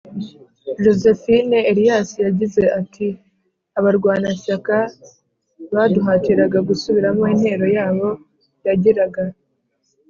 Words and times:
Josephine 0.83 1.57
elias 1.71 2.09
yagize 2.25 2.63
ati 2.79 3.07
abarwanashyaka 3.77 4.75
baduhatiraga 5.73 6.59
gusubiramo 6.69 7.23
intero 7.33 7.65
yabo 7.77 8.09
yagiraga 8.67 9.23